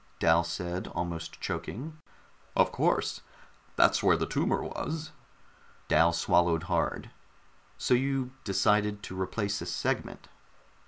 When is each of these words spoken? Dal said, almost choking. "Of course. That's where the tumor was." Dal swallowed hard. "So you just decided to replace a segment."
Dal 0.17 0.43
said, 0.43 0.87
almost 0.95 1.39
choking. 1.39 1.99
"Of 2.55 2.71
course. 2.71 3.21
That's 3.75 4.01
where 4.01 4.17
the 4.17 4.25
tumor 4.25 4.63
was." 4.63 5.11
Dal 5.89 6.11
swallowed 6.11 6.63
hard. 6.63 7.11
"So 7.77 7.93
you 7.93 8.31
just 8.43 8.43
decided 8.45 9.03
to 9.03 9.21
replace 9.21 9.61
a 9.61 9.67
segment." 9.67 10.27